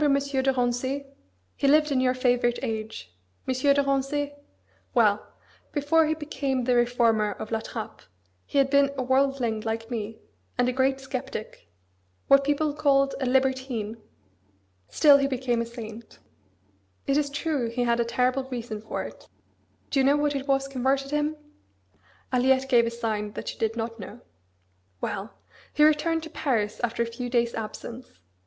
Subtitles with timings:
[0.01, 1.05] de Rancé?
[1.55, 3.15] He lived in your favourite age;
[3.47, 3.53] M.
[3.53, 4.33] de Rancé.
[4.95, 5.23] Well!
[5.73, 8.01] before he became the reformer of La Trappe
[8.47, 10.17] he had been a worldling like me,
[10.57, 11.67] and a great sceptic
[12.27, 14.01] what people called a libertine.
[14.87, 16.17] Still he became a saint!
[17.05, 19.29] It is true he had a terrible reason for it.
[19.91, 21.35] Do you know what it was converted him?"
[22.33, 24.21] Aliette gave a sign that she did not know.
[24.99, 25.35] "Well!
[25.71, 28.09] he returned to Paris after a few days' absence.